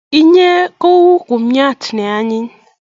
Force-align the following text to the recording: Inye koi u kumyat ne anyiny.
Inye 0.19 0.51
koi 0.79 1.01
u 1.13 1.15
kumyat 1.25 1.81
ne 1.95 2.03
anyiny. 2.17 2.49